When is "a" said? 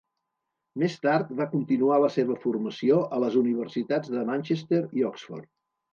3.19-3.19